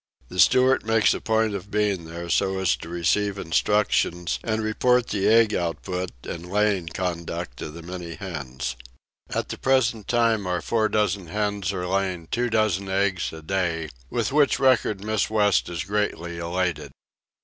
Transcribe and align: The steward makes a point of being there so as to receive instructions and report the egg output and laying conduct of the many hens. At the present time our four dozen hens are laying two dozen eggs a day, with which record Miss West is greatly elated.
The 0.29 0.39
steward 0.39 0.83
makes 0.83 1.13
a 1.13 1.21
point 1.21 1.53
of 1.53 1.69
being 1.69 2.05
there 2.05 2.27
so 2.27 2.57
as 2.57 2.75
to 2.77 2.89
receive 2.89 3.37
instructions 3.37 4.39
and 4.43 4.63
report 4.63 5.09
the 5.09 5.27
egg 5.27 5.53
output 5.53 6.09
and 6.23 6.49
laying 6.49 6.87
conduct 6.87 7.61
of 7.61 7.75
the 7.75 7.83
many 7.83 8.15
hens. 8.15 8.75
At 9.29 9.49
the 9.49 9.59
present 9.59 10.07
time 10.07 10.47
our 10.47 10.59
four 10.63 10.89
dozen 10.89 11.27
hens 11.27 11.71
are 11.71 11.85
laying 11.85 12.25
two 12.25 12.49
dozen 12.49 12.89
eggs 12.89 13.31
a 13.31 13.43
day, 13.43 13.89
with 14.09 14.31
which 14.31 14.57
record 14.57 15.03
Miss 15.03 15.29
West 15.29 15.69
is 15.69 15.83
greatly 15.83 16.39
elated. 16.39 16.89